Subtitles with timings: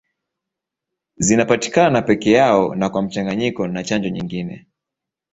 [1.17, 4.67] Zinapatikana peke yao na kwa mchanganyiko na chanjo nyingine.